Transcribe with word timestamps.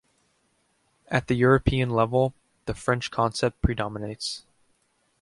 At 1.09 1.27
the 1.27 1.35
European 1.35 1.91
level, 1.91 2.33
the 2.65 2.73
French 2.73 3.11
concept 3.11 3.61
predominates. 3.61 4.41